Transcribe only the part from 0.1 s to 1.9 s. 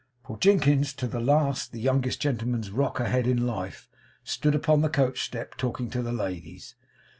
For Jinkins, to the last the